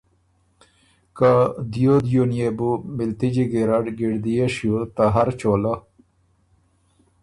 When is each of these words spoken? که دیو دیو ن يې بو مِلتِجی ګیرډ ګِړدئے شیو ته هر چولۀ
که 1.17 1.31
دیو 1.71 1.93
دیو 2.07 2.23
ن 2.29 2.31
يې 2.39 2.49
بو 2.57 2.69
مِلتِجی 2.97 3.45
ګیرډ 3.51 3.85
ګِړدئے 3.99 4.45
شیو 4.55 4.77
ته 4.95 5.03
هر 5.15 5.27
چولۀ 5.39 5.75